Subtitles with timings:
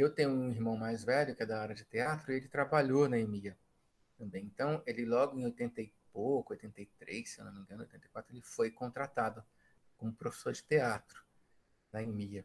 [0.00, 3.06] Eu tenho um irmão mais velho, que é da área de teatro, e ele trabalhou
[3.06, 3.54] na EMIA
[4.16, 4.44] também.
[4.44, 8.40] Então, ele logo em 80 e pouco, 83, se eu não me engano, 84, ele
[8.40, 9.44] foi contratado
[9.98, 11.22] como professor de teatro
[11.92, 12.44] na EMIA.